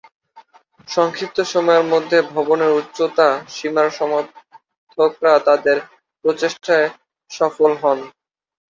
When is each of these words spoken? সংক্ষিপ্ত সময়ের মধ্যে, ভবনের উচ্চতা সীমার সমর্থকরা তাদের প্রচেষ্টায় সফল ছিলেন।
সংক্ষিপ্ত 0.87 1.37
সময়ের 1.53 1.85
মধ্যে, 1.85 2.17
ভবনের 2.31 2.71
উচ্চতা 2.71 3.27
সীমার 3.49 3.87
সমর্থকরা 3.91 5.33
তাদের 5.47 5.77
প্রচেষ্টায় 6.25 6.87
সফল 7.31 7.71
ছিলেন। 7.75 7.99